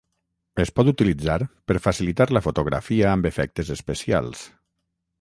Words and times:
Es 0.63 0.71
pot 0.79 0.89
utilitzar 0.91 1.35
per 1.71 1.77
facilitar 1.89 2.29
la 2.39 2.43
fotografia 2.49 3.13
amb 3.13 3.31
efectes 3.35 3.73
especials. 3.81 4.47